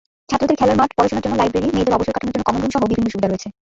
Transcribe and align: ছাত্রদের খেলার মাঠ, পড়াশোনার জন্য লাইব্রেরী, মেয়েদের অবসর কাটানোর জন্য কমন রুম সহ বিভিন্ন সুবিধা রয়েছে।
ছাত্রদের 0.29 0.59
খেলার 0.59 0.79
মাঠ, 0.79 0.89
পড়াশোনার 0.97 1.23
জন্য 1.25 1.35
লাইব্রেরী, 1.39 1.67
মেয়েদের 1.75 1.95
অবসর 1.97 2.13
কাটানোর 2.13 2.33
জন্য 2.35 2.45
কমন 2.47 2.59
রুম 2.61 2.71
সহ 2.75 2.81
বিভিন্ন 2.91 3.07
সুবিধা 3.13 3.29
রয়েছে। 3.29 3.47